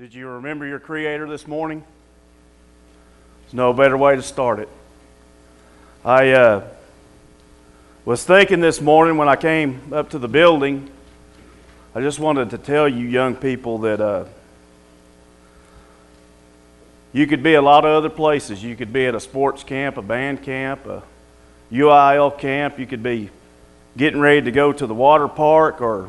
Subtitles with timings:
[0.00, 1.84] Did you remember your Creator this morning?
[3.42, 4.70] There's no better way to start it.
[6.02, 6.64] I uh,
[8.06, 10.88] was thinking this morning when I came up to the building,
[11.94, 14.24] I just wanted to tell you, young people, that uh,
[17.12, 18.64] you could be a lot of other places.
[18.64, 21.02] You could be at a sports camp, a band camp, a
[21.70, 22.78] UIL camp.
[22.78, 23.28] You could be
[23.98, 26.08] getting ready to go to the water park or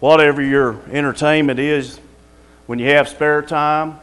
[0.00, 2.00] whatever your entertainment is
[2.66, 3.98] when you have spare time.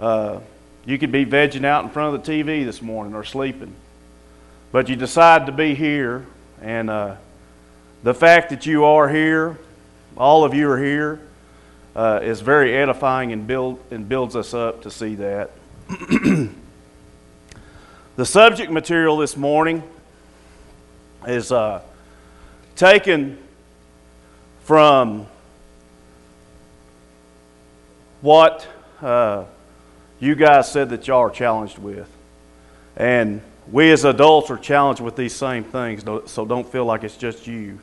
[0.00, 0.40] Uh,
[0.84, 3.72] you could be vegging out in front of the TV this morning or sleeping.
[4.72, 6.26] But you decide to be here,
[6.60, 7.16] and uh,
[8.02, 9.58] the fact that you are here,
[10.16, 11.20] all of you are here,
[11.94, 15.50] uh, is very edifying and, build, and builds us up to see that.
[18.16, 19.82] the subject material this morning
[21.28, 21.82] is uh,
[22.74, 23.38] taken
[24.64, 25.26] from
[28.22, 28.66] what
[29.02, 29.44] uh,
[30.20, 32.08] you guys said that y'all are challenged with.
[32.96, 37.16] And we as adults are challenged with these same things, so don't feel like it's
[37.16, 37.78] just you.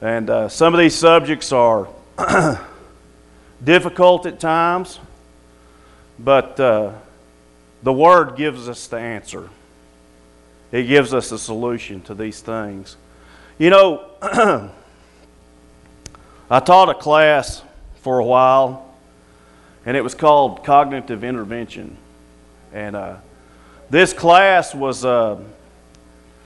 [0.00, 1.88] And uh, some of these subjects are
[3.64, 4.98] difficult at times,
[6.18, 6.92] but uh,
[7.82, 9.48] the Word gives us the answer.
[10.72, 12.96] It gives us a solution to these things.
[13.58, 14.10] You know,
[16.50, 17.62] I taught a class
[18.02, 18.93] for a while
[19.86, 21.96] and it was called Cognitive Intervention.
[22.72, 23.16] And uh,
[23.90, 25.38] this class was uh,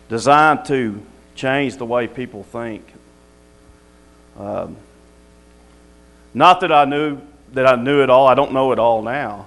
[0.08, 1.00] designed to
[1.34, 2.84] change the way people think.
[4.38, 4.76] Um,
[6.34, 7.20] not that I knew
[7.52, 8.26] that I knew it all.
[8.26, 9.46] I don't know it all now,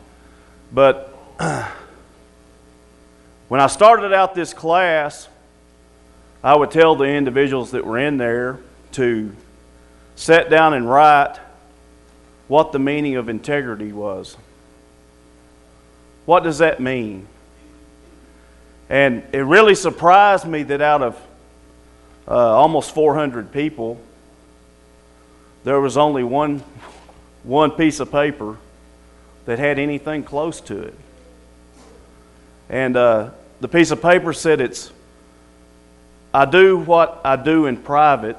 [0.73, 1.09] but
[3.47, 5.27] when I started out this class,
[6.43, 8.57] I would tell the individuals that were in there
[8.93, 9.35] to
[10.15, 11.37] sit down and write
[12.51, 14.35] what the meaning of integrity was.
[16.25, 17.25] What does that mean?
[18.89, 21.15] And it really surprised me that out of
[22.27, 24.01] uh, almost 400 people,
[25.63, 26.61] there was only one,
[27.43, 28.57] one piece of paper
[29.45, 30.95] that had anything close to it.
[32.69, 33.29] And uh,
[33.61, 34.91] the piece of paper said it's,
[36.33, 38.35] I do what I do in private,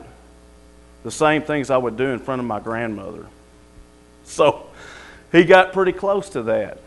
[1.02, 3.26] the same things I would do in front of my grandmother.
[4.32, 4.66] So
[5.30, 6.78] he got pretty close to that.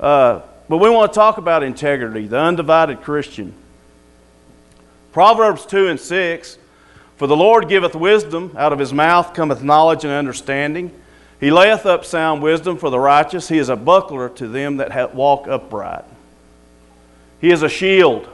[0.00, 3.54] Uh, but we want to talk about integrity, the undivided Christian.
[5.12, 6.58] Proverbs 2 and 6
[7.16, 10.90] For the Lord giveth wisdom, out of his mouth cometh knowledge and understanding.
[11.38, 13.48] He layeth up sound wisdom for the righteous.
[13.48, 16.04] He is a buckler to them that walk upright.
[17.40, 18.26] He is a shield.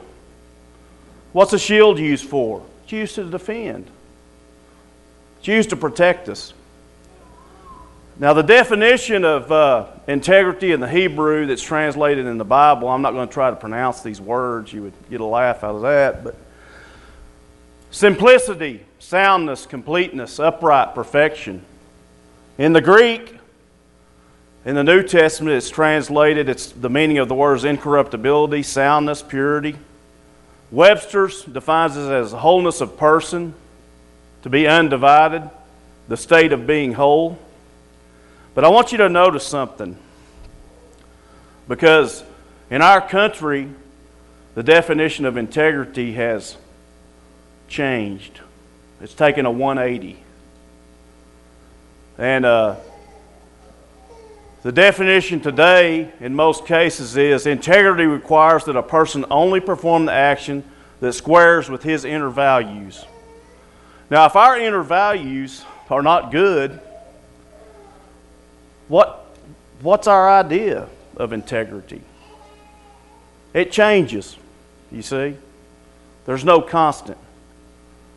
[1.33, 2.63] What's a shield used for?
[2.83, 3.87] It's used to defend,
[5.39, 6.53] it's used to protect us.
[8.21, 13.01] Now, the definition of uh, integrity in the Hebrew that's translated in the Bible, I'm
[13.01, 14.71] not going to try to pronounce these words.
[14.71, 16.23] You would get a laugh out of that.
[16.23, 16.35] But
[17.89, 21.65] simplicity, soundness, completeness, upright, perfection.
[22.59, 23.39] In the Greek,
[24.65, 29.75] in the New Testament, it's translated, it's the meaning of the words incorruptibility, soundness, purity.
[30.69, 33.55] Webster's defines it as wholeness of person,
[34.43, 35.49] to be undivided,
[36.07, 37.39] the state of being whole.
[38.53, 39.97] But I want you to notice something.
[41.67, 42.23] Because
[42.69, 43.69] in our country,
[44.55, 46.57] the definition of integrity has
[47.67, 48.41] changed.
[48.99, 50.21] It's taken a 180.
[52.17, 52.75] And uh,
[54.63, 60.11] the definition today, in most cases, is integrity requires that a person only perform the
[60.11, 60.63] action
[60.99, 63.03] that squares with his inner values.
[64.09, 66.79] Now, if our inner values are not good,
[68.91, 69.25] what,
[69.81, 70.85] what's our idea
[71.15, 72.01] of integrity?
[73.53, 74.35] It changes,
[74.91, 75.37] you see.
[76.25, 77.17] There's no constant.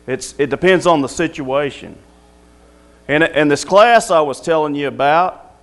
[0.05, 1.95] It's, it depends on the situation.
[3.07, 5.55] And, and this class I was telling you about,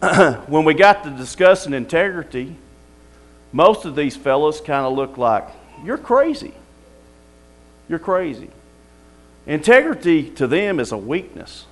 [0.46, 2.56] when we got to discussing integrity,
[3.52, 5.46] most of these fellows kind of look like,
[5.84, 6.54] you're crazy.
[7.86, 8.48] You're crazy.
[9.46, 11.66] Integrity to them is a weakness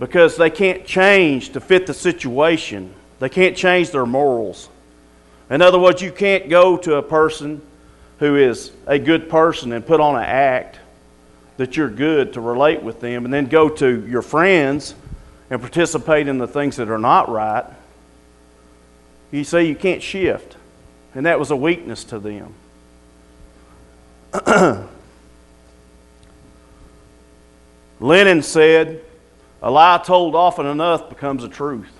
[0.00, 2.92] because they can't change to fit the situation.
[3.20, 4.70] They can't change their morals.
[5.50, 7.60] In other words, you can't go to a person
[8.18, 10.78] who is a good person and put on an act
[11.58, 14.94] that you're good to relate with them, and then go to your friends
[15.50, 17.66] and participate in the things that are not right.
[19.30, 20.56] You see, you can't shift.
[21.14, 22.54] And that was a weakness to them.
[28.00, 29.04] Lenin said,
[29.62, 31.92] A lie told often enough becomes a truth.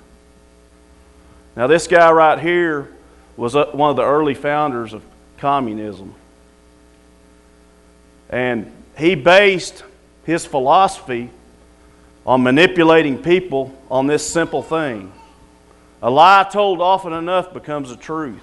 [1.57, 2.89] Now, this guy right here
[3.37, 5.03] was uh, one of the early founders of
[5.39, 6.15] communism.
[8.31, 9.83] And he based
[10.25, 11.31] his philosophy
[12.25, 15.13] on manipulating people on this simple thing.
[16.03, 18.43] A lie told often enough becomes a truth.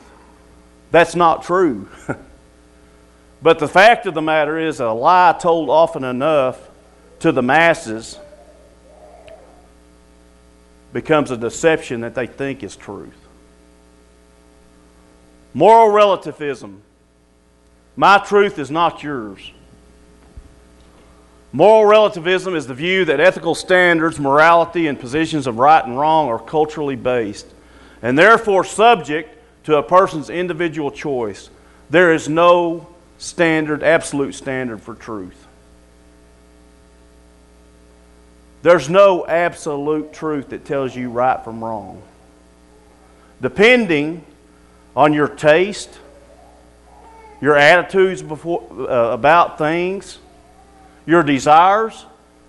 [0.92, 1.90] That's not true.
[3.42, 6.60] but the fact of the matter is, a lie told often enough
[7.20, 8.20] to the masses
[10.94, 13.18] becomes a deception that they think is truth.
[15.54, 16.82] Moral relativism.
[17.96, 19.52] My truth is not yours.
[21.52, 26.28] Moral relativism is the view that ethical standards, morality, and positions of right and wrong
[26.28, 27.48] are culturally based
[28.02, 31.50] and therefore subject to a person's individual choice.
[31.90, 32.88] There is no
[33.18, 35.47] standard, absolute standard for truth.
[38.68, 42.02] There's no absolute truth that tells you right from wrong.
[43.42, 44.26] Depending
[44.94, 45.98] on your taste,
[47.40, 50.20] your attitudes before, uh, about things,
[51.06, 52.06] your desires,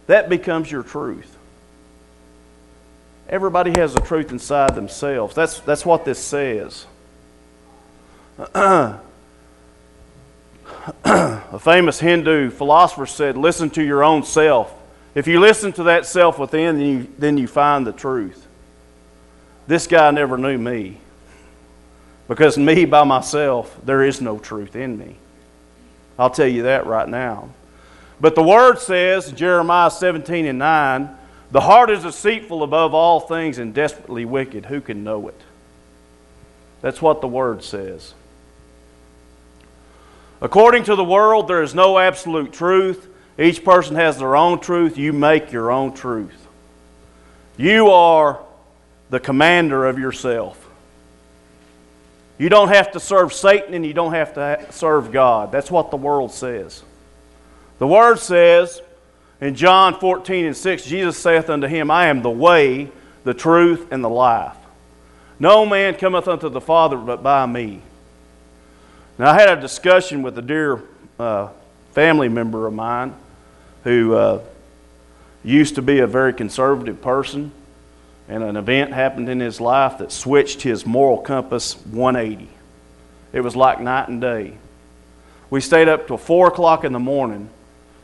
[0.09, 1.37] that becomes your truth.
[3.29, 5.37] Everybody has a truth inside themselves.
[5.37, 6.85] That's, that's what this says.
[8.57, 8.99] a
[11.61, 14.75] famous Hindu philosopher said, Listen to your own self.
[15.15, 18.47] If you listen to that self within, then you, then you find the truth.
[19.67, 20.99] This guy never knew me.
[22.29, 25.17] Because me by myself, there is no truth in me.
[26.19, 27.49] I'll tell you that right now.
[28.21, 31.17] But the word says, Jeremiah 17 and 9,
[31.51, 34.67] the heart is deceitful above all things and desperately wicked.
[34.67, 35.41] Who can know it?
[36.83, 38.15] That's what the word says.
[40.41, 43.09] According to the world, there is no absolute truth.
[43.39, 44.99] Each person has their own truth.
[44.99, 46.47] You make your own truth.
[47.57, 48.41] You are
[49.11, 50.69] the commander of yourself.
[52.37, 55.53] You don't have to serve Satan and you don't have to serve God.
[55.53, 56.83] That's what the world says.
[57.79, 58.81] The Word says
[59.41, 62.91] in John 14 and 6, Jesus saith unto him, I am the way,
[63.25, 64.57] the truth, and the life.
[65.41, 67.83] No man cometh unto the Father but by me.
[69.17, 70.83] Now, I had a discussion with a dear
[71.19, 71.49] uh,
[71.93, 73.15] family member of mine
[73.85, 74.41] who uh,
[75.45, 77.53] used to be a very conservative person,
[78.29, 82.49] and an event happened in his life that switched his moral compass 180.
[83.33, 84.55] It was like night and day.
[85.51, 87.49] We stayed up till 4 o'clock in the morning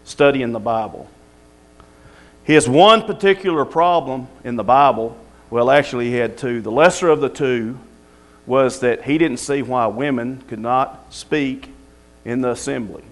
[0.04, 1.08] studying the Bible.
[2.44, 5.16] His one particular problem in the Bible,
[5.50, 6.60] well, actually, he had two.
[6.60, 7.78] The lesser of the two
[8.46, 11.70] was that he didn't see why women could not speak
[12.24, 13.02] in the assembly.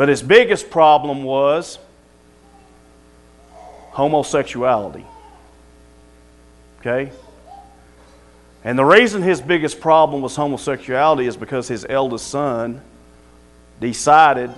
[0.00, 1.78] But his biggest problem was
[3.90, 5.04] homosexuality.
[6.78, 7.12] Okay?
[8.64, 12.80] And the reason his biggest problem was homosexuality is because his eldest son
[13.78, 14.50] decided,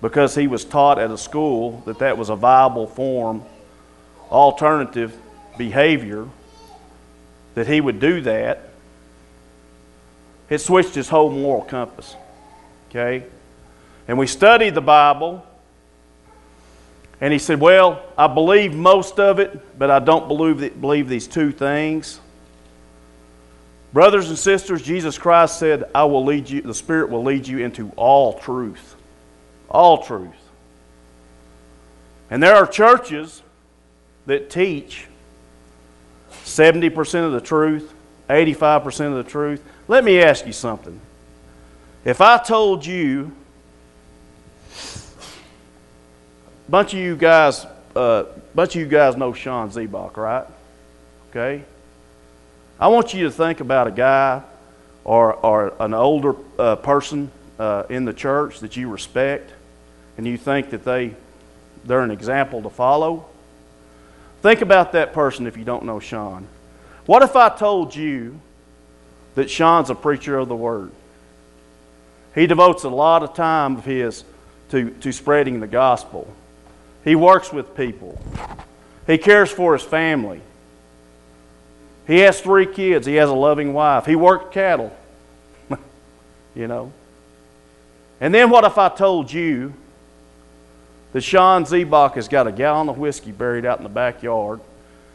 [0.00, 3.42] because he was taught at a school that that was a viable form,
[4.30, 5.16] alternative
[5.58, 6.28] behavior,
[7.56, 8.68] that he would do that.
[10.48, 12.14] It switched his whole moral compass.
[12.88, 13.24] Okay?
[14.08, 15.46] And we studied the Bible.
[17.20, 21.28] And he said, Well, I believe most of it, but I don't believe, believe these
[21.28, 22.20] two things.
[23.92, 27.58] Brothers and sisters, Jesus Christ said, I will lead you, the Spirit will lead you
[27.58, 28.96] into all truth.
[29.68, 30.30] All truth.
[32.30, 33.42] And there are churches
[34.26, 35.06] that teach
[36.44, 37.92] 70% of the truth,
[38.30, 39.62] 85% of the truth.
[39.86, 40.98] Let me ask you something.
[42.04, 43.32] If I told you
[46.72, 48.24] bunch of you guys, uh,
[48.54, 50.46] bunch of you guys know Sean Zebach, right?
[51.28, 51.62] Okay.
[52.80, 54.42] I want you to think about a guy
[55.04, 59.52] or, or an older uh, person uh, in the church that you respect,
[60.16, 61.14] and you think that they
[61.84, 63.26] they're an example to follow.
[64.40, 66.46] Think about that person if you don't know Sean.
[67.04, 68.40] What if I told you
[69.34, 70.90] that Sean's a preacher of the word?
[72.34, 74.24] He devotes a lot of time of his
[74.70, 76.34] to, to spreading the gospel.
[77.04, 78.18] He works with people.
[79.06, 80.40] He cares for his family.
[82.06, 83.06] He has three kids.
[83.06, 84.06] He has a loving wife.
[84.06, 84.96] He worked cattle.
[86.54, 86.92] you know.
[88.20, 89.74] And then what if I told you
[91.12, 94.60] that Sean Zebach has got a gallon of whiskey buried out in the backyard,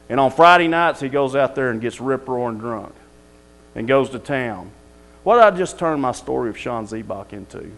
[0.10, 2.94] and on Friday nights he goes out there and gets rip roaring drunk
[3.76, 4.72] and goes to town?
[5.24, 7.72] What did I just turn my story of Sean Zebach into?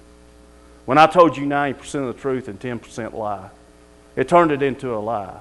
[0.86, 3.50] When I told you 90% of the truth and 10% lie.
[4.20, 5.40] It turned it into a lie.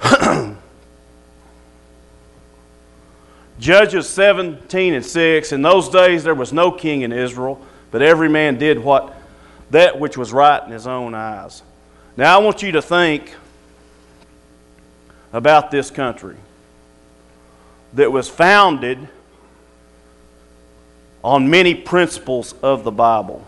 [3.58, 5.52] Judges 17 and 6.
[5.52, 7.60] In those days there was no king in Israel,
[7.90, 9.14] but every man did what
[9.68, 11.62] that which was right in his own eyes.
[12.16, 13.34] Now I want you to think
[15.34, 16.36] about this country
[17.92, 19.10] that was founded
[21.22, 23.46] on many principles of the Bible.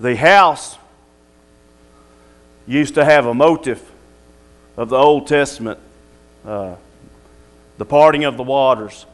[0.00, 0.78] The house
[2.66, 3.82] used to have a motive
[4.76, 5.78] of the Old Testament,
[6.44, 6.76] uh,
[7.78, 9.06] the parting of the waters,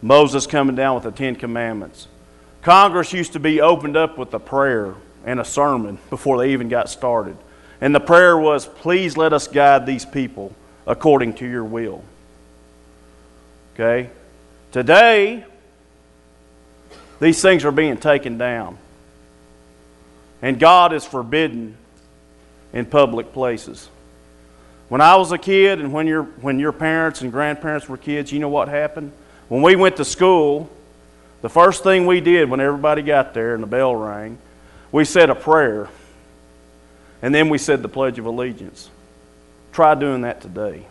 [0.00, 2.08] Moses coming down with the Ten Commandments.
[2.62, 4.94] Congress used to be opened up with a prayer
[5.24, 7.36] and a sermon before they even got started.
[7.80, 10.54] And the prayer was, Please let us guide these people
[10.86, 12.04] according to your will.
[13.74, 14.10] Okay?
[14.70, 15.44] Today,
[17.20, 18.78] these things are being taken down.
[20.40, 21.76] And God is forbidden
[22.72, 23.88] in public places.
[24.88, 28.30] When I was a kid and when your, when your parents and grandparents were kids,
[28.32, 29.12] you know what happened?
[29.48, 30.70] When we went to school,
[31.40, 34.38] the first thing we did when everybody got there and the bell rang,
[34.90, 35.88] we said a prayer.
[37.22, 38.90] And then we said the Pledge of Allegiance.
[39.72, 40.86] Try doing that today.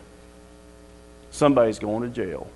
[1.32, 2.50] Somebody's going to jail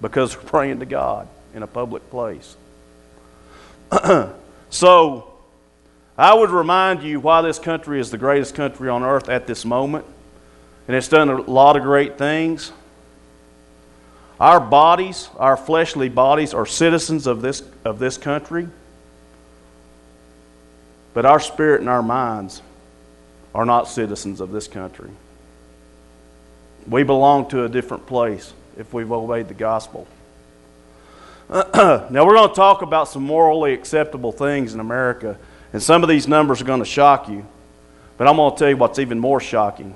[0.00, 2.56] because we're praying to God in a public place.
[4.70, 5.29] so,
[6.20, 9.64] I would remind you why this country is the greatest country on earth at this
[9.64, 10.04] moment.
[10.86, 12.72] And it's done a lot of great things.
[14.38, 18.68] Our bodies, our fleshly bodies, are citizens of this, of this country.
[21.14, 22.60] But our spirit and our minds
[23.54, 25.10] are not citizens of this country.
[26.86, 30.06] We belong to a different place if we've obeyed the gospel.
[31.50, 35.38] now, we're going to talk about some morally acceptable things in America,
[35.72, 37.46] and some of these numbers are going to shock you.
[38.16, 39.94] But I'm going to tell you what's even more shocking.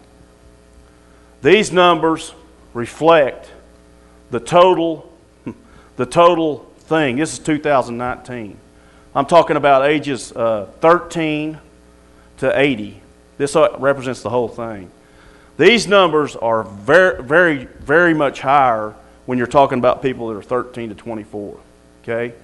[1.43, 2.33] These numbers
[2.73, 3.50] reflect
[4.31, 5.12] the total,
[5.97, 7.16] the total thing.
[7.16, 8.57] This is 2019.
[9.14, 11.59] I'm talking about ages uh, 13
[12.38, 13.00] to 80.
[13.37, 14.90] This uh, represents the whole thing.
[15.57, 18.95] These numbers are very, very, very much higher
[19.26, 21.57] when you're talking about people that are 13 to 24.
[22.02, 22.35] Okay?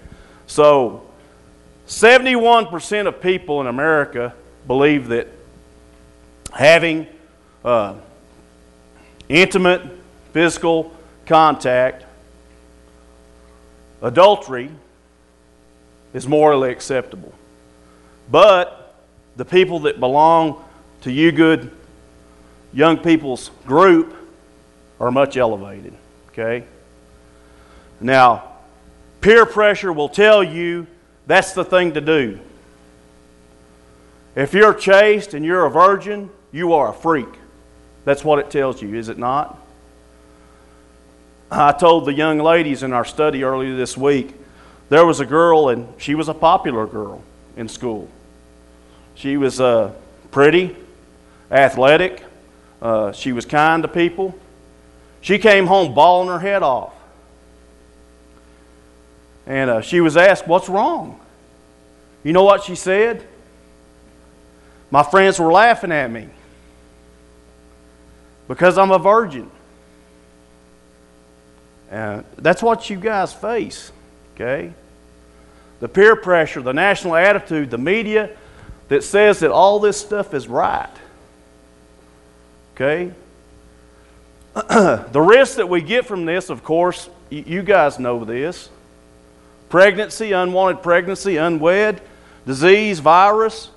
[0.46, 1.09] So,
[1.90, 4.32] 71% of people in America
[4.68, 5.26] believe that
[6.52, 7.08] having
[7.64, 7.96] uh,
[9.28, 9.82] intimate
[10.32, 10.94] physical
[11.26, 12.04] contact,
[14.02, 14.70] adultery,
[16.14, 17.34] is morally acceptable.
[18.30, 18.94] But
[19.34, 20.64] the people that belong
[21.00, 21.72] to you good
[22.72, 24.14] young people's group
[25.00, 25.94] are much elevated.
[26.28, 26.64] Okay?
[28.00, 28.44] Now,
[29.20, 30.86] peer pressure will tell you
[31.30, 32.40] that's the thing to do.
[34.34, 37.28] If you're chaste and you're a virgin, you are a freak.
[38.04, 39.56] That's what it tells you, is it not?
[41.50, 44.34] I told the young ladies in our study earlier this week
[44.88, 47.22] there was a girl, and she was a popular girl
[47.56, 48.08] in school.
[49.14, 49.92] She was uh,
[50.32, 50.76] pretty,
[51.48, 52.24] athletic,
[52.82, 54.36] uh, she was kind to people.
[55.20, 56.92] She came home bawling her head off.
[59.46, 61.19] And uh, she was asked, What's wrong?
[62.22, 63.26] You know what she said?
[64.90, 66.28] My friends were laughing at me
[68.48, 69.50] because I'm a virgin.
[71.90, 73.90] And that's what you guys face,
[74.34, 74.72] okay?
[75.80, 78.36] The peer pressure, the national attitude, the media
[78.88, 80.90] that says that all this stuff is right.
[82.74, 83.12] Okay?
[84.54, 88.68] the risk that we get from this, of course, you guys know this
[89.68, 92.02] pregnancy, unwanted pregnancy, unwed,
[92.46, 93.70] disease, virus,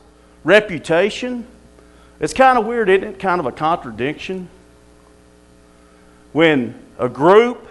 [0.44, 1.46] reputation.
[2.20, 3.20] It's kind of weird, isn't it?
[3.20, 4.50] Kind of a contradiction.
[6.32, 7.68] When a group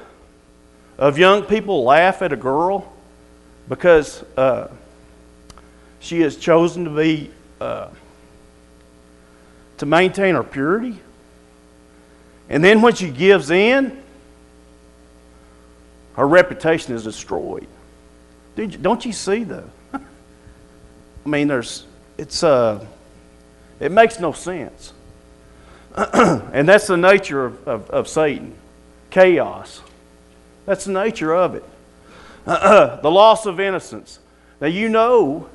[0.99, 2.93] of young people laugh at a girl
[3.69, 4.69] because uh,
[6.01, 7.31] she has chosen to be
[7.61, 7.89] uh,
[9.79, 10.99] to maintain her purity
[12.53, 13.99] and then when she gives in,
[16.17, 17.67] her reputation is destroyed.
[18.55, 19.65] Don't you see the?
[21.25, 21.87] I mean, there's
[22.19, 22.85] it's uh,
[23.81, 24.93] it makes no sense,
[25.97, 28.55] and that's the nature of, of, of, Satan,
[29.11, 29.83] chaos.
[30.67, 31.65] That's the nature of it.
[32.45, 34.19] the loss of innocence.
[34.61, 35.49] Now you know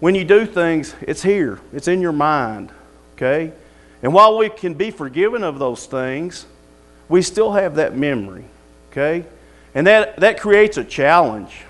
[0.00, 1.60] when you do things, it's here.
[1.72, 2.70] It's in your mind.
[3.14, 3.52] Okay,
[4.04, 6.44] and while we can be forgiven of those things,
[7.08, 8.44] we still have that memory,
[8.90, 9.24] okay?
[9.74, 11.62] And that, that creates a challenge.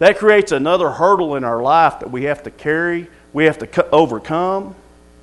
[0.00, 3.90] That creates another hurdle in our life that we have to carry we have to
[3.90, 4.74] overcome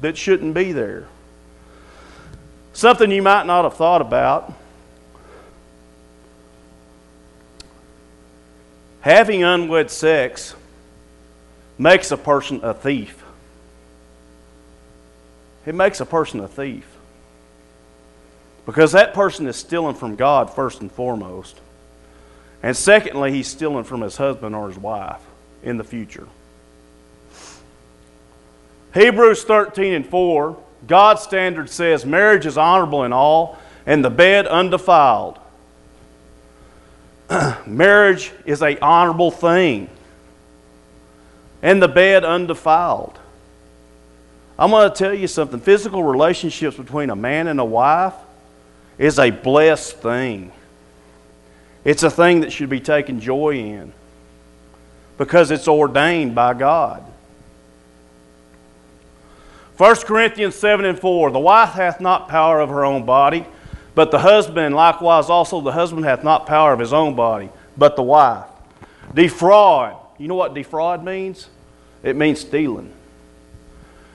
[0.01, 1.07] that shouldn't be there.
[2.73, 4.53] Something you might not have thought about.
[9.01, 10.53] Having unwed sex
[11.77, 13.23] makes a person a thief.
[15.65, 16.85] It makes a person a thief.
[18.65, 21.59] Because that person is stealing from God first and foremost.
[22.63, 25.21] And secondly, he's stealing from his husband or his wife
[25.63, 26.27] in the future.
[28.93, 34.47] Hebrews 13 and 4, God's standard says marriage is honorable in all, and the bed
[34.47, 35.39] undefiled.
[37.67, 39.89] marriage is a honorable thing,
[41.61, 43.19] and the bed undefiled.
[44.57, 48.15] I'm going to tell you something physical relationships between a man and a wife
[48.97, 50.51] is a blessed thing.
[51.87, 53.93] It's a thing that should be taken joy in
[55.17, 57.01] because it's ordained by God.
[59.77, 63.45] 1 Corinthians 7 and 4 The wife hath not power of her own body,
[63.95, 67.95] but the husband, likewise also the husband hath not power of his own body, but
[67.95, 68.47] the wife.
[69.13, 69.95] Defraud.
[70.17, 71.47] You know what defraud means?
[72.03, 72.91] It means stealing.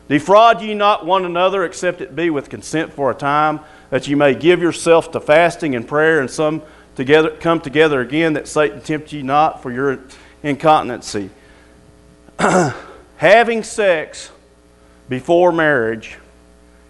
[0.08, 4.14] Defraud ye not one another, except it be with consent for a time, that ye
[4.14, 6.60] may give yourself to fasting and prayer, and some
[6.96, 10.00] together come together again, that Satan tempt ye not for your
[10.42, 11.30] incontinency.
[13.16, 14.30] Having sex
[15.08, 16.18] before marriage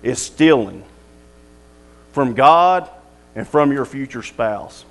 [0.02, 0.82] is stealing
[2.12, 2.88] from God
[3.35, 4.85] and from your future spouse.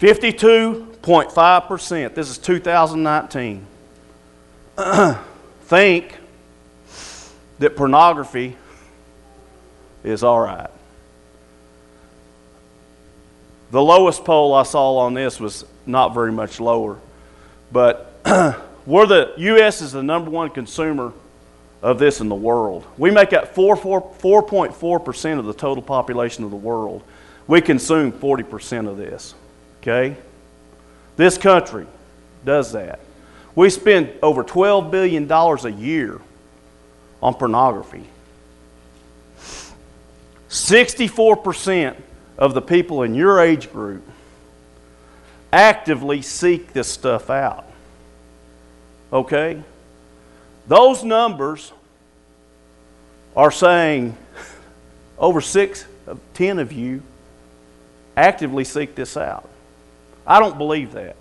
[0.00, 3.66] 52.5%, this is 2019,
[5.62, 6.16] think
[7.58, 8.56] that pornography
[10.04, 10.70] is all right.
[13.70, 16.98] The lowest poll I saw on this was not very much lower,
[17.70, 18.12] but
[18.86, 19.82] we're the U.S.
[19.82, 21.12] is the number one consumer
[21.82, 22.84] of this in the world.
[22.96, 27.02] We make up 4.4% of the total population of the world.
[27.46, 29.34] We consume 40% of this.
[29.80, 30.16] Okay?
[31.16, 31.86] This country
[32.44, 33.00] does that.
[33.54, 36.20] We spend over $12 billion a year
[37.22, 38.04] on pornography.
[40.48, 41.96] 64%
[42.38, 44.02] of the people in your age group
[45.52, 47.64] actively seek this stuff out.
[49.12, 49.62] Okay?
[50.68, 51.72] Those numbers
[53.36, 54.16] are saying
[55.18, 57.02] over six of ten of you
[58.16, 59.48] actively seek this out.
[60.26, 61.16] I don't believe that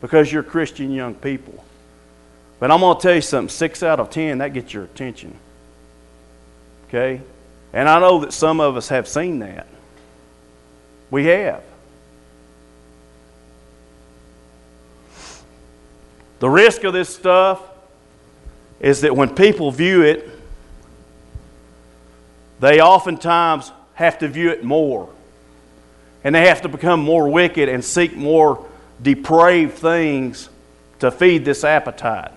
[0.00, 1.64] because you're Christian young people.
[2.60, 5.34] But I'm going to tell you something six out of ten, that gets your attention.
[6.88, 7.20] Okay?
[7.72, 9.66] And I know that some of us have seen that.
[11.10, 11.62] We have.
[16.40, 17.60] The risk of this stuff
[18.80, 20.28] is that when people view it,
[22.60, 25.08] they oftentimes have to view it more.
[26.22, 28.66] And they have to become more wicked and seek more
[29.00, 30.48] depraved things
[31.00, 32.32] to feed this appetite.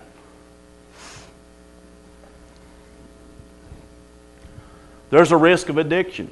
[5.10, 6.30] There's a risk of addiction.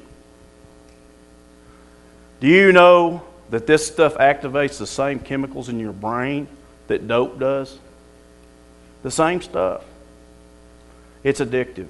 [2.41, 6.47] Do you know that this stuff activates the same chemicals in your brain
[6.87, 7.77] that dope does?
[9.03, 9.85] The same stuff.
[11.23, 11.87] It's addictive.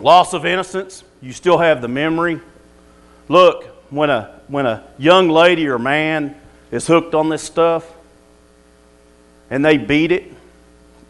[0.00, 2.40] Loss of innocence, you still have the memory.
[3.28, 6.34] Look, when a, when a young lady or man
[6.72, 7.88] is hooked on this stuff
[9.48, 10.32] and they beat it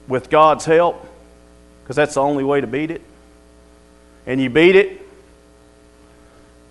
[0.08, 1.08] with God's help,
[1.82, 3.00] because that's the only way to beat it,
[4.26, 5.05] and you beat it,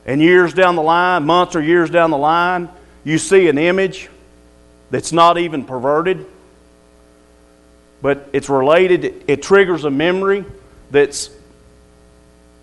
[0.05, 2.69] and years down the line, months or years down the line,
[3.03, 4.09] you see an image
[4.91, 6.25] that's not even perverted,
[8.01, 10.45] but it's related, it triggers a memory
[10.91, 11.29] that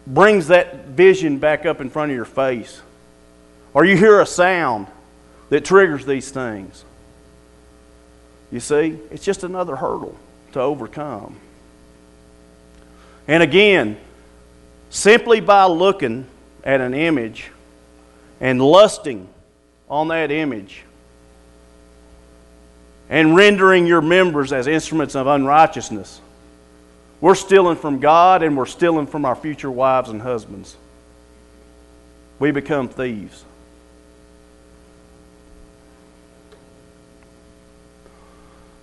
[0.07, 2.81] brings that vision back up in front of your face.
[3.75, 4.87] Or you hear a sound
[5.49, 6.85] that triggers these things.
[8.51, 10.17] You see, it's just another hurdle
[10.53, 11.37] to overcome.
[13.27, 13.99] And again,
[14.91, 16.27] simply by looking
[16.65, 17.51] at an image
[18.41, 19.29] and lusting
[19.89, 20.85] on that image
[23.09, 26.21] and rendering your members as instruments of unrighteousness.
[27.21, 30.77] We're stealing from God and we're stealing from our future wives and husbands.
[32.39, 33.45] We become thieves.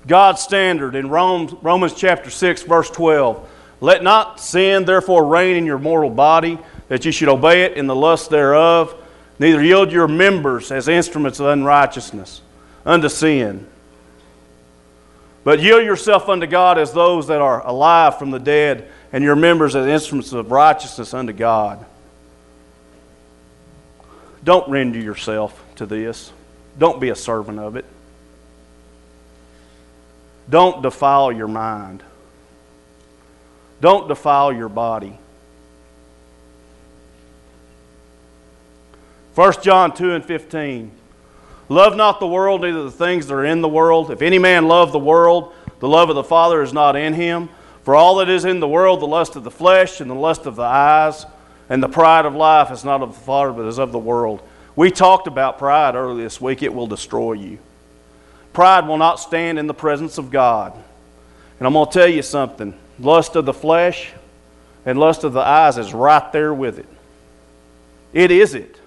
[0.08, 3.50] God's standard in Romans chapter 6, verse 12.
[3.82, 6.58] Let not sin therefore reign in your mortal body,
[6.90, 8.94] that you should obey it in the lust thereof,
[9.40, 12.42] neither yield your members as instruments of unrighteousness
[12.86, 13.66] unto sin.
[15.44, 19.36] But yield yourself unto God as those that are alive from the dead, and your
[19.36, 21.86] members as instruments of righteousness unto God.
[24.44, 26.32] Don't render yourself to this.
[26.78, 27.86] Don't be a servant of it.
[30.50, 32.04] Don't defile your mind.
[33.82, 35.19] Don't defile your body.
[39.40, 40.92] 1 John 2 and 15.
[41.70, 44.12] Love not the world, neither the things that are in the world.
[44.12, 47.48] If any man love the world, the love of the Father is not in him.
[47.84, 50.46] For all that is in the world, the lust of the flesh, and the lust
[50.46, 51.26] of the eyes,
[51.70, 54.42] and the pride of life is not of the Father, but is of the world.
[54.76, 56.62] We talked about pride earlier this week.
[56.62, 57.60] It will destroy you.
[58.52, 60.74] Pride will not stand in the presence of God.
[61.60, 64.12] And I'm going to tell you something lust of the flesh
[64.86, 66.88] and lust of the eyes is right there with it.
[68.12, 68.79] It is it.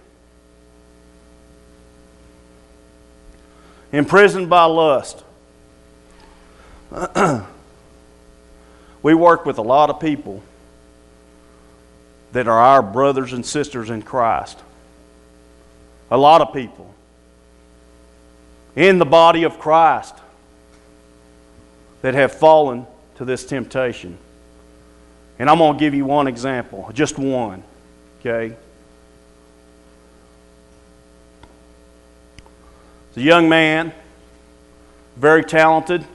[3.93, 5.23] Imprisoned by lust.
[9.03, 10.43] we work with a lot of people
[12.33, 14.59] that are our brothers and sisters in Christ.
[16.11, 16.93] A lot of people
[18.75, 20.15] in the body of Christ
[22.01, 24.17] that have fallen to this temptation.
[25.39, 27.63] And I'm going to give you one example, just one,
[28.21, 28.57] okay?
[33.15, 33.93] He's a young man,
[35.17, 36.07] very talented,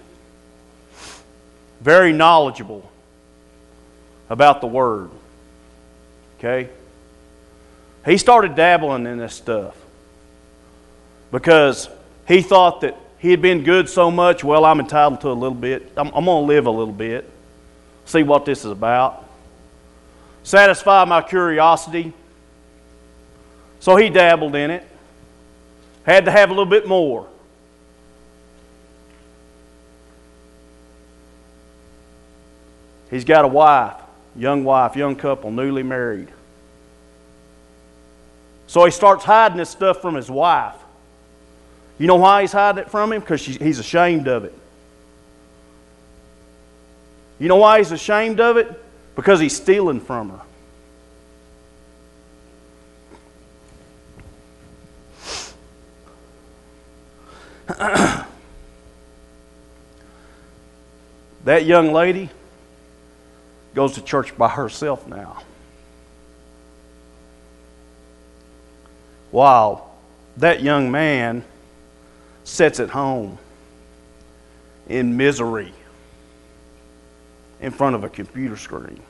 [1.79, 2.89] very knowledgeable
[4.31, 5.11] about the Word.
[6.39, 6.69] Okay?
[8.03, 9.75] He started dabbling in this stuff
[11.31, 11.87] because
[12.27, 15.57] he thought that he had been good so much, well, I'm entitled to a little
[15.57, 15.91] bit.
[15.97, 17.29] I'm, I'm going to live a little bit,
[18.05, 19.23] see what this is about,
[20.41, 22.11] satisfy my curiosity.
[23.81, 24.87] So he dabbled in it
[26.11, 27.27] had to have a little bit more.
[33.11, 33.95] He's got a wife,
[34.35, 36.29] young wife, young couple, newly married.
[38.67, 40.75] So he starts hiding this stuff from his wife.
[41.97, 43.21] You know why he's hiding it from him?
[43.21, 44.53] Because he's ashamed of it.
[47.39, 48.83] You know why he's ashamed of it?
[49.15, 50.41] Because he's stealing from her.
[61.43, 62.29] that young lady
[63.75, 65.43] goes to church by herself now.
[69.31, 69.93] While
[70.37, 71.43] that young man
[72.45, 73.37] sits at home
[74.87, 75.73] in misery
[77.59, 79.01] in front of a computer screen.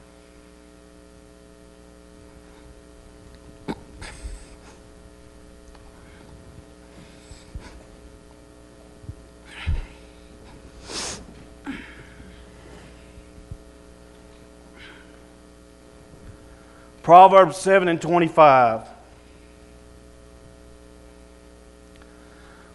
[17.08, 18.82] Proverbs 7 and 25.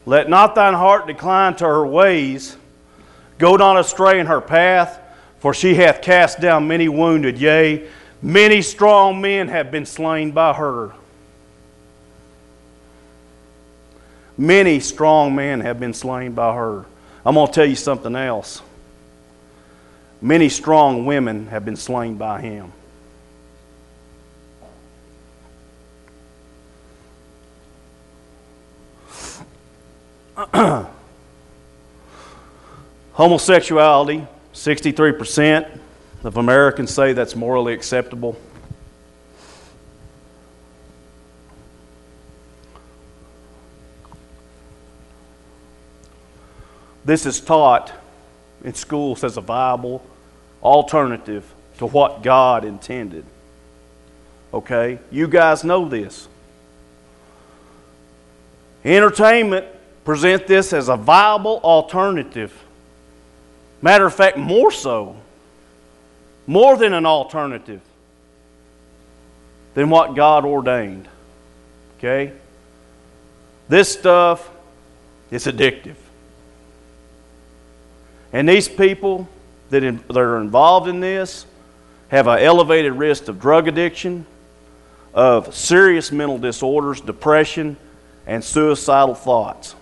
[0.06, 2.56] Let not thine heart decline to her ways.
[3.36, 4.98] Go not astray in her path,
[5.40, 7.36] for she hath cast down many wounded.
[7.38, 7.86] Yea,
[8.22, 10.94] many strong men have been slain by her.
[14.38, 16.86] Many strong men have been slain by her.
[17.26, 18.62] I'm going to tell you something else.
[20.22, 22.72] Many strong women have been slain by him.
[33.12, 35.78] Homosexuality, 63%
[36.24, 38.36] of Americans say that's morally acceptable.
[47.04, 47.92] This is taught
[48.62, 50.04] in schools as a viable
[50.62, 51.44] alternative
[51.78, 53.24] to what God intended.
[54.54, 54.98] Okay?
[55.10, 56.28] You guys know this.
[58.84, 59.66] Entertainment
[60.04, 62.52] present this as a viable alternative.
[63.80, 65.16] Matter of fact, more so.
[66.46, 67.80] More than an alternative
[69.74, 71.08] than what God ordained.
[71.98, 72.32] Okay?
[73.68, 74.50] This stuff
[75.30, 75.94] is addictive.
[78.32, 79.28] And these people
[79.70, 81.46] that, in, that are involved in this
[82.08, 84.26] have an elevated risk of drug addiction,
[85.14, 87.76] of serious mental disorders, depression,
[88.26, 89.74] and suicidal thoughts.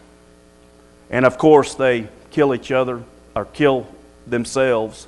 [1.11, 3.03] And of course, they kill each other
[3.35, 3.87] or kill
[4.27, 5.07] themselves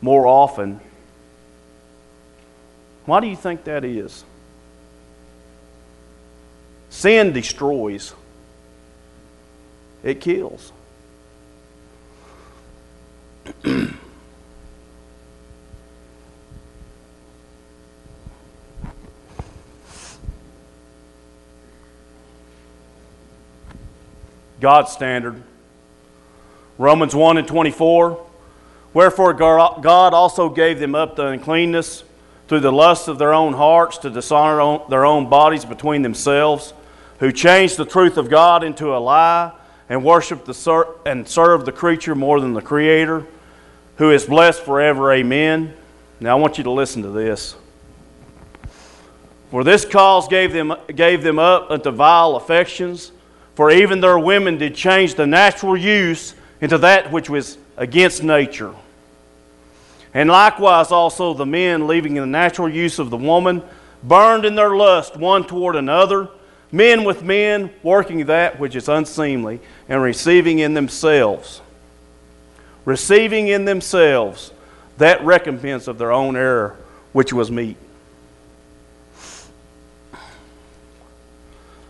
[0.00, 0.80] more often.
[3.04, 4.24] Why do you think that is?
[6.88, 8.14] Sin destroys.
[10.02, 10.72] it kills.
[24.60, 25.42] God's standard.
[26.78, 28.26] Romans 1 and 24.
[28.92, 32.04] Wherefore God also gave them up to uncleanness
[32.48, 36.74] through the lust of their own hearts to dishonor their own bodies between themselves,
[37.20, 39.52] who changed the truth of God into a lie
[39.88, 43.26] and worshiped the ser- and served the creature more than the Creator,
[43.96, 45.12] who is blessed forever.
[45.12, 45.74] Amen.
[46.18, 47.54] Now I want you to listen to this.
[49.50, 53.12] For this cause gave them, gave them up unto vile affections,
[53.60, 58.74] for even their women did change the natural use into that which was against nature.
[60.14, 63.62] And likewise also the men, leaving the natural use of the woman,
[64.02, 66.30] burned in their lust one toward another,
[66.72, 71.60] men with men, working that which is unseemly, and receiving in themselves,
[72.86, 74.52] receiving in themselves
[74.96, 76.78] that recompense of their own error,
[77.12, 77.76] which was meat.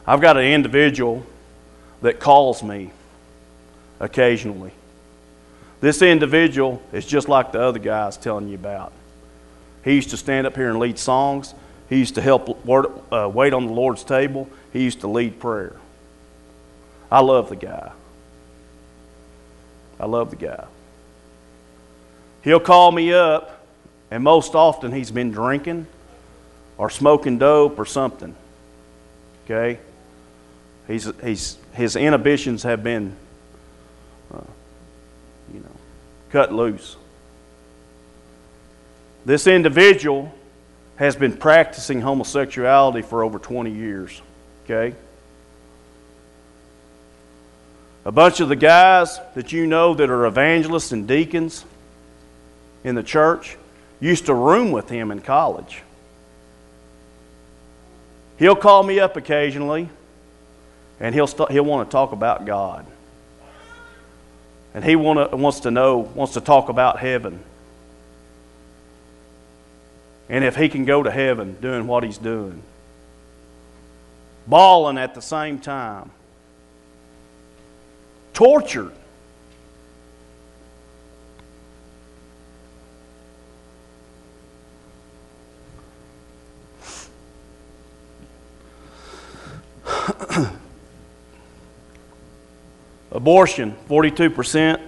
[0.05, 1.25] I've got an individual
[2.03, 2.91] that calls me
[3.99, 4.73] occasionally.
[5.81, 8.93] This individual is just like the other guy I was telling you about.
[9.85, 11.55] He used to stand up here and lead songs.
[11.89, 14.49] He used to help uh, wait on the Lord's table.
[14.73, 15.77] He used to lead prayer.
[17.11, 17.93] I love the guy.
[19.99, 20.67] I love the guy.
[22.43, 23.65] He'll call me up,
[24.11, 25.87] and most often he's been drinking
[26.79, 28.35] or smoking dope or something.
[29.45, 29.79] Okay?
[30.91, 33.15] He's, he's, his inhibitions have been
[34.35, 34.41] uh,
[35.55, 35.71] you know,
[36.31, 36.97] cut loose.
[39.25, 40.35] This individual
[40.97, 44.21] has been practicing homosexuality for over 20 years.
[44.65, 44.97] Okay?
[48.05, 51.65] A bunch of the guys that you know that are evangelists and deacons
[52.83, 53.57] in the church
[54.01, 55.83] used to room with him in college.
[58.41, 59.89] He'll call me up occasionally
[61.01, 62.87] and he'll, st- he'll want to talk about God.
[64.75, 67.43] And he wanna, wants to know, wants to talk about heaven.
[70.29, 72.63] And if he can go to heaven doing what he's doing,
[74.47, 76.11] bawling at the same time,
[78.33, 78.93] tortured.
[93.21, 94.81] Abortion, 42%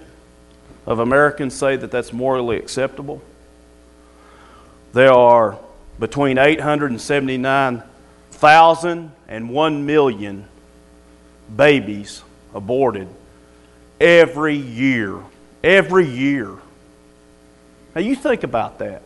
[0.87, 3.21] of Americans say that that's morally acceptable.
[4.95, 5.59] There are
[6.01, 10.49] between 879,000 and 1 million
[11.55, 12.23] babies
[12.55, 13.07] aborted
[14.01, 15.19] every year.
[15.63, 16.57] Every year.
[17.95, 19.03] Now, you think about that.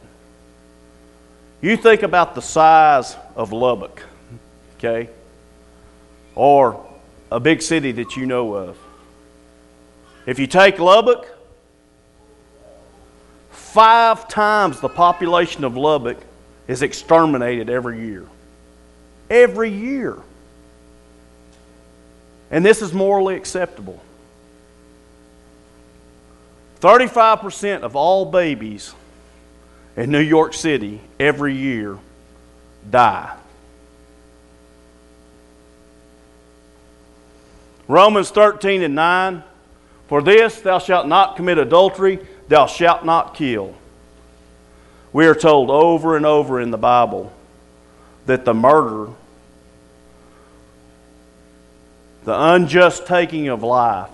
[1.60, 4.04] You think about the size of Lubbock,
[4.76, 5.10] okay?
[6.36, 6.88] Or
[7.32, 8.78] a big city that you know of.
[10.26, 11.28] If you take Lubbock,
[13.50, 16.18] five times the population of Lubbock
[16.66, 18.26] is exterminated every year.
[19.30, 20.18] Every year.
[22.50, 24.02] And this is morally acceptable.
[26.80, 28.94] 35% of all babies
[29.96, 31.98] in New York City every year
[32.90, 33.34] die.
[37.88, 39.42] Romans 13 and 9
[40.08, 43.74] for this thou shalt not commit adultery, thou shalt not kill.
[45.12, 47.32] We are told over and over in the Bible
[48.26, 49.12] that the murder,
[52.24, 54.10] the unjust taking of life,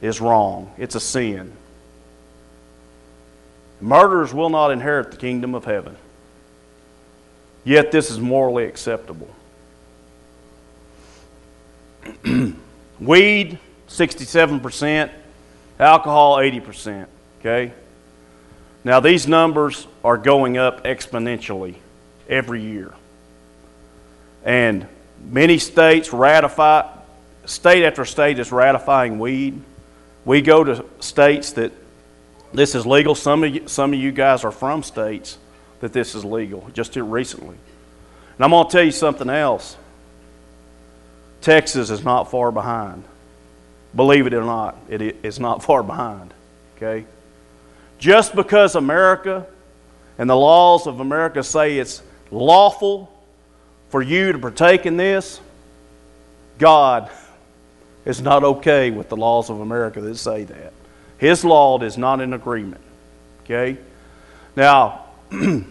[0.00, 0.72] is wrong.
[0.76, 1.52] It's a sin.
[3.80, 5.96] Murderers will not inherit the kingdom of heaven.
[7.64, 9.28] Yet this is morally acceptable.
[13.00, 15.10] Weed 67%,
[15.78, 17.06] alcohol 80%.
[17.40, 17.72] Okay?
[18.84, 21.74] Now, these numbers are going up exponentially
[22.28, 22.94] every year.
[24.44, 24.86] And
[25.24, 26.88] many states ratify,
[27.44, 29.60] state after state is ratifying weed.
[30.24, 31.72] We go to states that
[32.52, 33.14] this is legal.
[33.14, 35.38] Some of you, some of you guys are from states
[35.80, 37.56] that this is legal, just recently.
[38.36, 39.76] And I'm going to tell you something else.
[41.40, 43.04] Texas is not far behind.
[43.94, 46.32] Believe it or not, it is not far behind.
[46.76, 47.06] Okay?
[47.98, 49.46] Just because America
[50.18, 53.12] and the laws of America say it's lawful
[53.88, 55.40] for you to partake in this,
[56.58, 57.10] God
[58.04, 60.72] is not okay with the laws of America that say that.
[61.18, 62.80] His law is not in agreement.
[63.44, 63.78] Okay?
[64.54, 65.64] Now, 1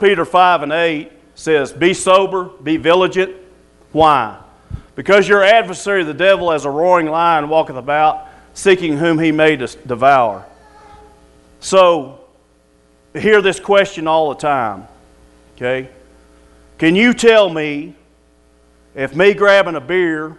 [0.00, 3.36] Peter 5 and 8 says, Be sober, be vigilant.
[3.92, 4.40] Why?
[4.94, 9.56] Because your adversary, the devil, as a roaring lion, walketh about, seeking whom he may
[9.56, 10.46] devour.
[11.60, 12.20] So,
[13.12, 14.86] hear this question all the time.
[15.56, 15.88] Okay?
[16.78, 17.94] Can you tell me
[18.94, 20.36] if me grabbing a beer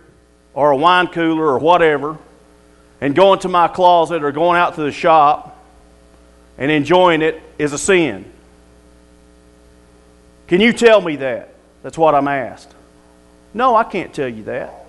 [0.54, 2.18] or a wine cooler or whatever
[3.02, 5.58] and going to my closet or going out to the shop
[6.58, 8.32] and enjoying it is a sin?
[10.48, 11.54] Can you tell me that?
[11.84, 12.74] That's what I'm asked.
[13.56, 14.86] No, I can't tell you that.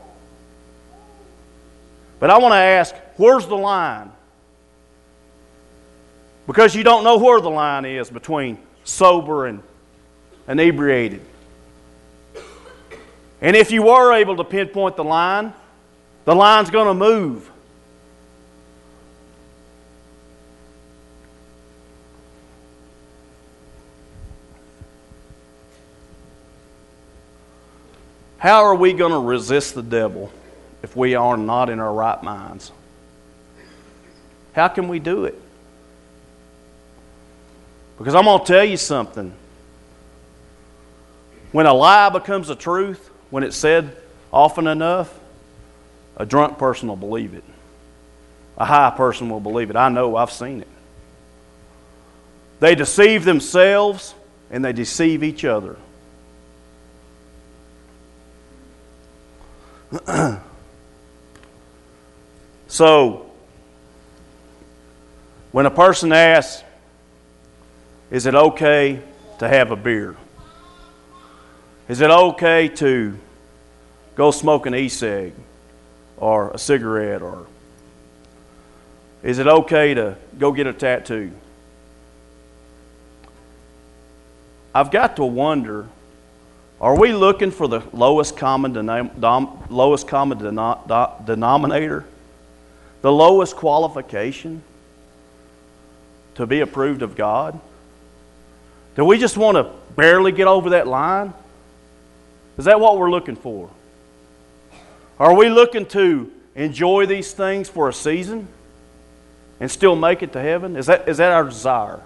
[2.18, 4.10] But I want to ask where's the line?
[6.48, 9.62] Because you don't know where the line is between sober and
[10.48, 11.22] inebriated.
[13.40, 15.52] And if you were able to pinpoint the line,
[16.24, 17.48] the line's going to move.
[28.46, 30.30] How are we going to resist the devil
[30.80, 32.70] if we are not in our right minds?
[34.52, 35.36] How can we do it?
[37.98, 39.32] Because I'm going to tell you something.
[41.50, 43.96] When a lie becomes a truth, when it's said
[44.32, 45.12] often enough,
[46.16, 47.42] a drunk person will believe it.
[48.58, 49.76] A high person will believe it.
[49.76, 50.68] I know, I've seen it.
[52.60, 54.14] They deceive themselves
[54.52, 55.74] and they deceive each other.
[62.66, 63.30] so,
[65.52, 66.64] when a person asks,
[68.10, 69.02] Is it okay
[69.38, 70.16] to have a beer?
[71.88, 73.16] Is it okay to
[74.16, 75.34] go smoke an e cig
[76.16, 77.22] or a cigarette?
[77.22, 77.46] Or
[79.22, 81.30] is it okay to go get a tattoo?
[84.74, 85.86] I've got to wonder
[86.80, 92.04] are we looking for the lowest common, denom- lowest common denom- denominator?
[93.02, 94.62] The lowest qualification
[96.34, 97.58] to be approved of God?
[98.94, 101.34] Do we just want to barely get over that line?
[102.56, 103.68] Is that what we're looking for?
[105.18, 108.48] Are we looking to enjoy these things for a season
[109.60, 110.76] and still make it to heaven?
[110.76, 112.00] Is that, is that our desire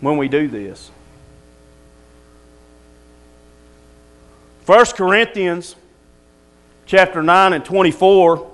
[0.00, 0.91] when we do this?
[4.66, 5.74] 1 Corinthians
[6.86, 8.52] chapter 9 and 24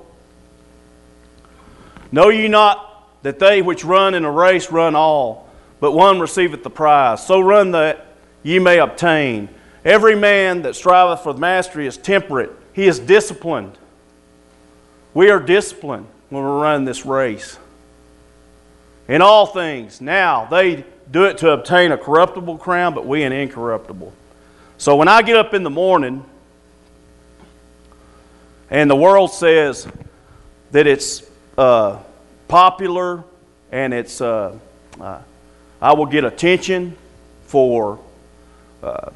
[2.10, 5.48] Know ye not that they which run in a race run all,
[5.80, 7.26] but one receiveth the prize.
[7.26, 8.06] So run that
[8.42, 9.48] ye may obtain.
[9.84, 13.76] Every man that striveth for the mastery is temperate, he is disciplined.
[15.14, 17.58] We are disciplined when we're running this race.
[19.08, 23.32] In all things, now they do it to obtain a corruptible crown, but we an
[23.32, 24.12] incorruptible.
[24.78, 26.24] So when I get up in the morning
[28.70, 29.88] and the world says
[30.70, 31.98] that it's uh,
[32.46, 33.24] popular
[33.72, 34.56] and it's, uh,
[35.00, 35.20] uh,
[35.82, 36.96] I will get attention
[37.46, 37.98] for
[38.80, 39.10] uh,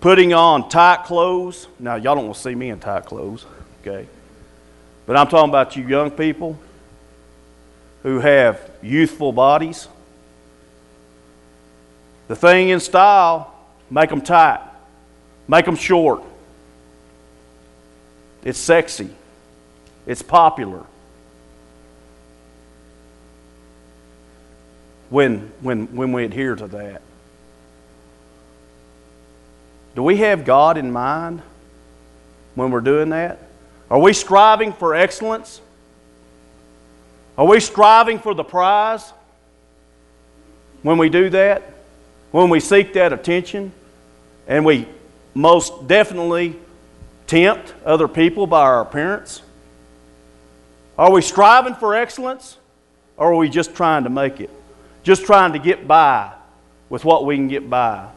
[0.00, 1.66] putting on tight clothes.
[1.80, 3.44] Now, y'all don't want to see me in tight clothes,
[3.80, 4.06] okay?
[5.04, 6.56] But I'm talking about you young people
[8.04, 9.88] who have youthful bodies.
[12.28, 13.52] The thing in style,
[13.90, 14.68] make them tight.
[15.48, 16.22] Make them short.
[18.44, 19.10] It's sexy.
[20.06, 20.84] It's popular.
[25.10, 27.02] When, when, when we adhere to that.
[29.94, 31.42] Do we have God in mind
[32.54, 33.38] when we're doing that?
[33.90, 35.60] Are we striving for excellence?
[37.36, 39.12] Are we striving for the prize
[40.82, 41.62] when we do that?
[42.30, 43.72] When we seek that attention
[44.48, 44.88] and we
[45.34, 46.56] most definitely
[47.26, 49.42] tempt other people by our appearance?
[50.98, 52.58] Are we striving for excellence
[53.16, 54.50] or are we just trying to make it?
[55.02, 56.32] Just trying to get by
[56.88, 58.08] with what we can get by?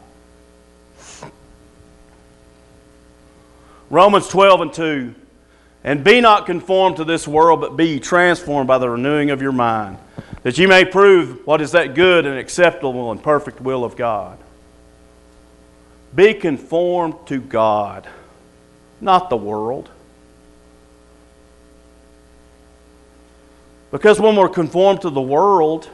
[3.88, 5.14] Romans 12 and 2.
[5.84, 9.52] And be not conformed to this world, but be transformed by the renewing of your
[9.52, 9.98] mind,
[10.42, 14.36] that you may prove what is that good and acceptable and perfect will of God.
[16.14, 18.06] Be conformed to God,
[19.00, 19.90] not the world.
[23.90, 25.88] Because when we're conformed to the world,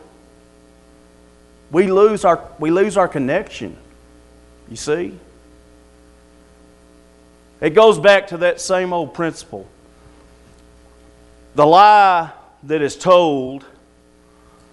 [1.70, 3.76] we lose our, we lose our connection.
[4.68, 5.18] You see?
[7.60, 9.68] It goes back to that same old principle.
[11.54, 12.32] The lie
[12.64, 13.64] that is told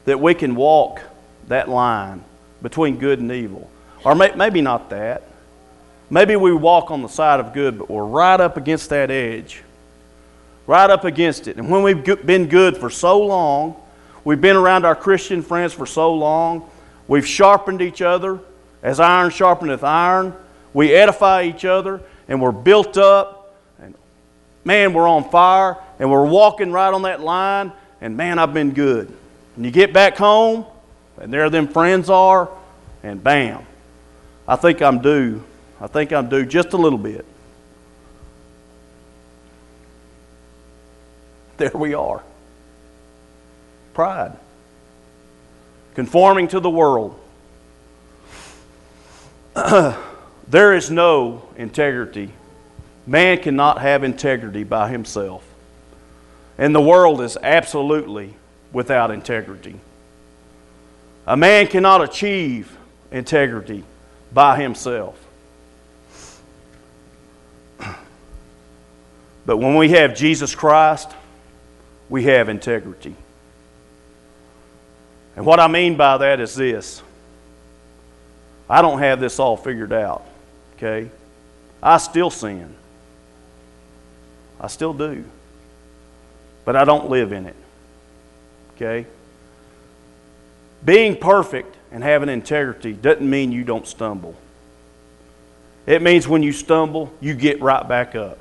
[0.06, 1.02] that we can walk
[1.48, 2.24] that line
[2.62, 3.70] between good and evil.
[4.04, 5.24] Or may, maybe not that.
[6.10, 9.62] Maybe we walk on the side of good, but we're right up against that edge.
[10.66, 11.58] Right up against it.
[11.58, 13.76] And when we've been good for so long,
[14.24, 16.70] we've been around our Christian friends for so long,
[17.08, 18.40] we've sharpened each other
[18.82, 20.34] as iron sharpeneth iron.
[20.74, 23.56] We edify each other, and we're built up.
[23.82, 23.96] And
[24.64, 27.72] man, we're on fire, and we're walking right on that line.
[28.02, 29.12] And man, I've been good.
[29.56, 30.66] And you get back home,
[31.20, 32.50] and there them friends are,
[33.04, 33.66] and bam,
[34.48, 35.44] I think I'm due.
[35.82, 37.26] I think I'm due just a little bit.
[41.58, 42.24] There we are.
[43.94, 44.38] Pride.
[45.94, 47.20] Conforming to the world.
[50.48, 52.32] there is no integrity.
[53.06, 55.44] Man cannot have integrity by himself.
[56.58, 58.36] And the world is absolutely
[58.72, 59.82] without integrity.
[61.28, 62.78] A man cannot achieve
[63.12, 63.84] integrity
[64.32, 65.18] by himself.
[69.50, 71.10] But when we have Jesus Christ,
[72.08, 73.16] we have integrity.
[75.36, 77.02] And what I mean by that is this
[78.70, 80.24] I don't have this all figured out,
[80.76, 81.10] okay?
[81.82, 82.76] I still sin.
[84.62, 85.26] I still do.
[86.64, 87.56] But I don't live in it,
[88.76, 89.08] okay?
[90.86, 94.36] Being perfect and having integrity doesn't mean you don't stumble.
[95.88, 98.38] It means when you stumble, you get right back up.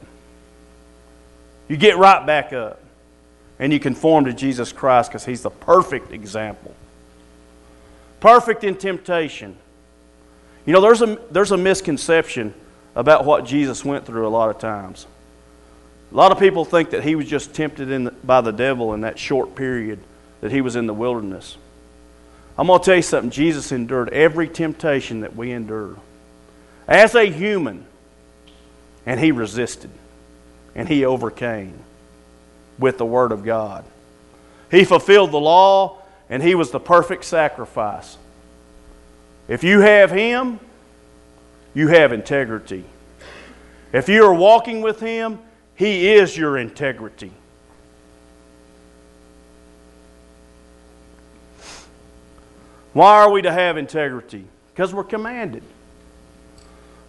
[1.68, 2.80] You get right back up.
[3.60, 6.74] And you conform to Jesus Christ because He's the perfect example.
[8.20, 9.56] Perfect in temptation.
[10.64, 12.54] You know, there's a, there's a misconception
[12.94, 15.06] about what Jesus went through a lot of times.
[16.12, 19.02] A lot of people think that he was just tempted the, by the devil in
[19.02, 19.98] that short period
[20.40, 21.56] that he was in the wilderness.
[22.56, 23.30] I'm going to tell you something.
[23.30, 25.96] Jesus endured every temptation that we endure
[26.88, 27.86] as a human,
[29.04, 29.90] and he resisted
[30.74, 31.78] and he overcame
[32.78, 33.84] with the Word of God.
[34.70, 35.98] He fulfilled the law
[36.30, 38.18] and he was the perfect sacrifice.
[39.48, 40.60] If you have him,
[41.74, 42.84] you have integrity.
[43.92, 45.38] If you are walking with him,
[45.74, 47.32] he is your integrity.
[52.92, 54.44] Why are we to have integrity?
[54.74, 55.62] Because we're commanded.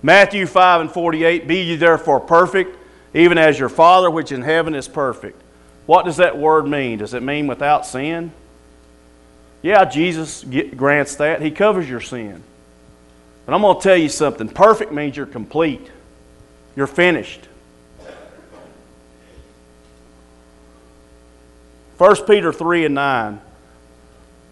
[0.04, 2.78] Matthew 5 and 48 Be ye therefore perfect,
[3.14, 5.42] even as your Father which in heaven is perfect.
[5.86, 7.00] What does that word mean?
[7.00, 8.32] Does it mean without sin?
[9.62, 10.46] Yeah, Jesus
[10.76, 11.42] grants that.
[11.42, 12.44] He covers your sin.
[13.46, 15.90] But I'm going to tell you something perfect means you're complete,
[16.76, 17.42] you're finished.
[21.98, 23.42] 1 Peter 3 and 9.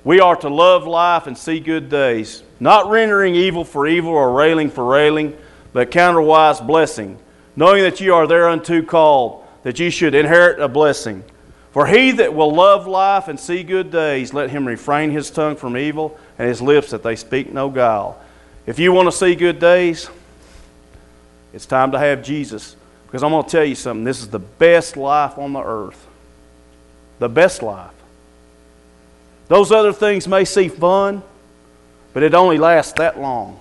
[0.03, 4.32] We are to love life and see good days, not rendering evil for evil or
[4.32, 5.38] railing for railing,
[5.72, 7.20] but counterwise blessing,
[7.58, 11.24] knowing that you are thereunto called, that you should inherit a blessing.
[11.72, 15.58] For he that will love life and see good days, let him refrain his tongue
[15.58, 18.22] from evil and his lips that they speak no guile.
[18.66, 20.10] If you want to see good days,
[21.51, 22.76] it's time to have Jesus.
[23.05, 26.08] Because I'm going to tell you something this is the best life on the earth.
[27.20, 27.91] The best life.
[29.47, 31.24] Those other things may seem fun,
[32.14, 33.60] but it only lasts that long.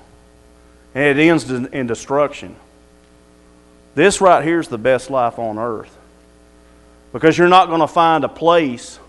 [0.95, 2.57] And it ends in destruction.
[3.97, 5.93] This right here is the best life on earth.
[7.13, 9.01] Because you're not going to find a place,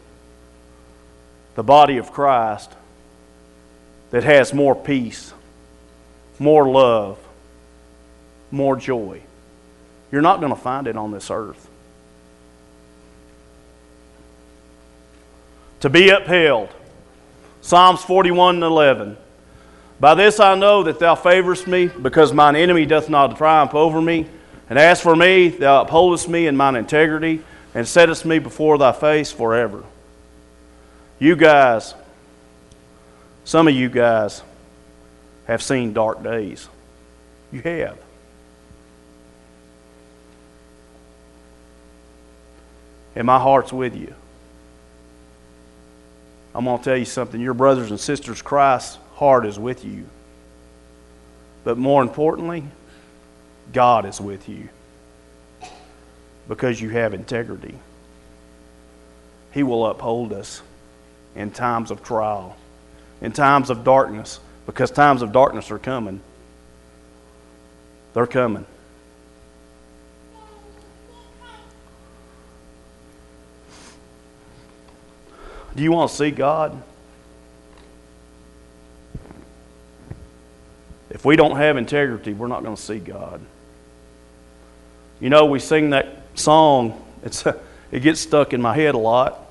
[1.54, 2.72] the body of Christ,
[4.10, 5.32] that has more peace,
[6.40, 7.20] more love,
[8.50, 9.22] more joy.
[10.12, 11.70] You're not going to find it on this earth.
[15.82, 16.70] to be upheld.
[17.62, 19.18] Psalms 41 and 11.
[20.00, 24.02] By this I know that thou favorest me, because mine enemy doth not triumph over
[24.02, 24.28] me.
[24.70, 27.42] And as for me, thou upholdest me in mine integrity,
[27.74, 29.84] and settest me before thy face forever.
[31.20, 31.94] You guys,
[33.46, 34.42] some of you guys
[35.46, 36.68] have seen dark days.
[37.52, 37.98] You have.
[43.16, 44.14] And my heart's with you.
[46.54, 47.40] I'm going to tell you something.
[47.40, 50.06] Your brothers and sisters, Christ's heart is with you.
[51.64, 52.64] But more importantly,
[53.74, 54.70] God is with you
[56.48, 57.76] because you have integrity.
[59.54, 60.62] He will uphold us
[61.36, 62.56] in times of trial,
[63.22, 66.22] in times of darkness, because times of darkness are coming.
[68.14, 68.66] They're coming.
[75.76, 76.82] Do you want to see God?
[81.12, 83.42] If we don't have integrity, we're not going to see God.
[85.20, 87.46] You know, we sing that song, it's,
[87.92, 89.44] it gets stuck in my head a lot.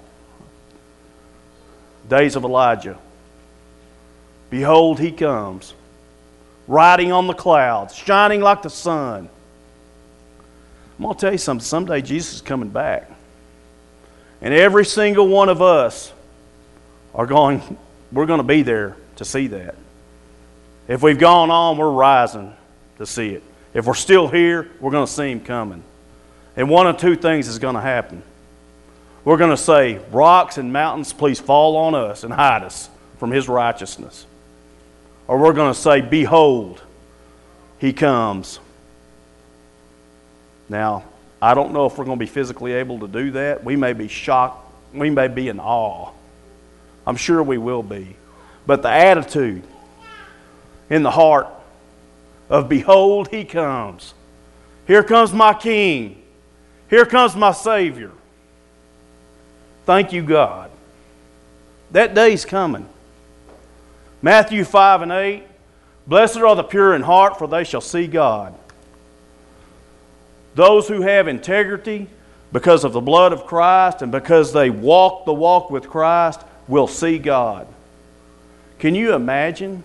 [2.08, 2.98] Days of Elijah.
[4.48, 5.74] Behold, he comes,
[6.68, 9.28] riding on the clouds, shining like the sun.
[10.98, 11.64] I'm going to tell you something.
[11.64, 13.10] Someday Jesus is coming back.
[14.40, 16.12] And every single one of us
[17.14, 17.76] are going,
[18.12, 19.74] we're going to be there to see that.
[20.88, 22.54] If we've gone on, we're rising
[22.98, 23.42] to see it.
[23.76, 25.84] If we're still here, we're going to see him coming.
[26.56, 28.22] And one of two things is going to happen.
[29.22, 33.30] We're going to say, Rocks and mountains, please fall on us and hide us from
[33.30, 34.24] his righteousness.
[35.28, 36.80] Or we're going to say, Behold,
[37.78, 38.60] he comes.
[40.70, 41.04] Now,
[41.42, 43.62] I don't know if we're going to be physically able to do that.
[43.62, 44.72] We may be shocked.
[44.94, 46.12] We may be in awe.
[47.06, 48.16] I'm sure we will be.
[48.66, 49.64] But the attitude
[50.88, 51.48] in the heart
[52.48, 54.14] of, Behold, he comes.
[54.86, 56.22] Here comes my King.
[56.88, 58.12] Here comes my Savior.
[59.84, 60.70] Thank you, God.
[61.90, 62.88] That day's coming.
[64.22, 65.42] Matthew 5 and 8
[66.06, 68.54] Blessed are the pure in heart, for they shall see God.
[70.54, 72.06] Those who have integrity
[72.52, 76.86] because of the blood of Christ and because they walk the walk with Christ will
[76.86, 77.66] see God.
[78.78, 79.82] Can you imagine?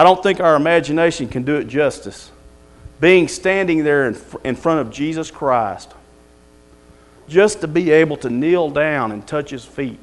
[0.00, 2.30] I don't think our imagination can do it justice.
[3.00, 5.92] Being standing there in, in front of Jesus Christ,
[7.28, 9.98] just to be able to kneel down and touch his feet.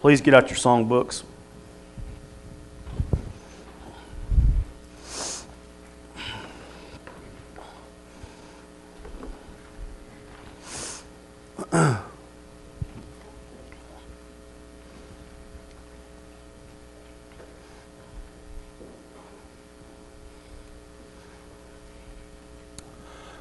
[0.00, 1.22] Please get out your songbooks.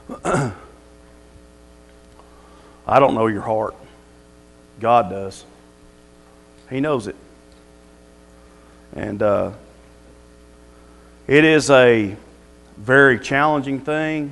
[2.88, 3.76] I don't know your heart.
[4.80, 5.44] God does.
[6.70, 7.16] He knows it.
[8.96, 9.52] And uh,
[11.28, 12.16] it is a
[12.78, 14.32] very challenging thing.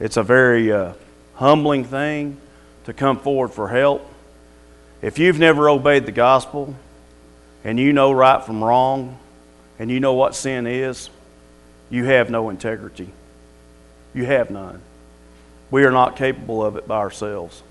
[0.00, 0.92] It's a very uh,
[1.34, 2.38] humbling thing
[2.84, 4.08] to come forward for help.
[5.02, 6.74] If you've never obeyed the gospel
[7.64, 9.18] and you know right from wrong
[9.78, 11.10] and you know what sin is,
[11.90, 13.10] you have no integrity.
[14.16, 14.80] You have none.
[15.70, 17.62] We are not capable of it by ourselves.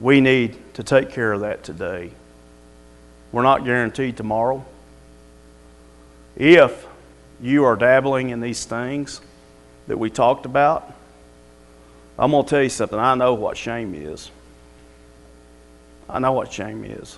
[0.00, 2.10] We need to take care of that today.
[3.32, 4.62] We're not guaranteed tomorrow.
[6.36, 6.86] If
[7.40, 9.22] you are dabbling in these things
[9.86, 10.92] that we talked about,
[12.18, 12.98] I'm going to tell you something.
[12.98, 14.30] I know what shame is.
[16.06, 17.16] I know what shame is.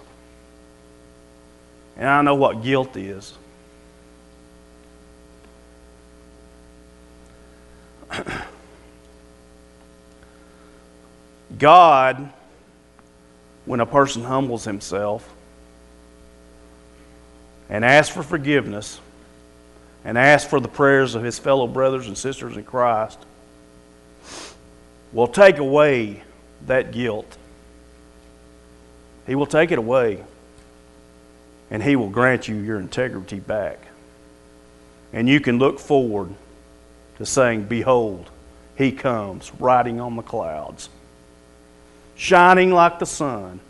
[1.96, 3.34] And I know what guilt is.
[11.58, 12.32] God
[13.64, 15.32] when a person humbles himself
[17.68, 19.00] and asks for forgiveness
[20.04, 23.18] and asks for the prayers of his fellow brothers and sisters in Christ,
[25.12, 26.22] will take away
[26.66, 27.38] that guilt.
[29.26, 30.22] He will take it away
[31.70, 33.78] and he will grant you your integrity back.
[35.12, 36.34] And you can look forward
[37.24, 38.30] to saying, Behold,
[38.76, 40.88] he comes riding on the clouds
[42.16, 43.60] shining like the sun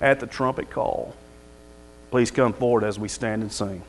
[0.00, 1.14] at the trumpet call.
[2.10, 3.82] Please come forward as we stand and sing.